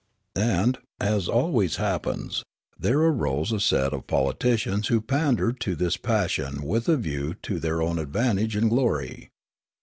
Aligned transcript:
And, 0.35 0.79
as 0.99 1.29
always 1.29 1.75
happens, 1.75 2.43
there 2.75 2.97
arose 2.97 3.51
a 3.51 3.59
set 3.59 3.93
of 3.93 4.07
poli 4.07 4.33
ticians 4.33 4.87
who 4.87 4.99
pandered 4.99 5.59
to 5.59 5.75
this 5.75 5.95
passion 5.95 6.63
with 6.63 6.89
a 6.89 6.97
view 6.97 7.35
to 7.43 7.59
their 7.59 7.83
own 7.83 7.99
advantage 7.99 8.55
and 8.55 8.71
glory. 8.71 9.29